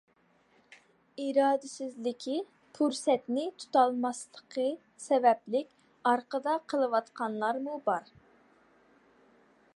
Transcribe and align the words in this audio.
ئىرادىسىزلىكى، 1.25 2.37
پۇرسەتنى 2.79 3.45
تۇتالماسلىقى 3.63 4.67
سەۋەبلىك 5.07 6.11
ئارقىدا 6.13 6.59
قېلىۋاتقانلارمۇ 6.75 7.81
بار. 7.93 8.13